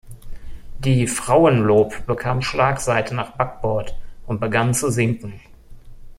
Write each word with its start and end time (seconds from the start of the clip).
Die 0.79 1.05
"Frauenlob" 1.05 2.07
bekam 2.07 2.41
Schlagseite 2.41 3.13
nach 3.13 3.35
Backbord 3.37 3.95
und 4.25 4.39
begann 4.41 4.73
zu 4.73 4.89
sinken. 4.89 5.39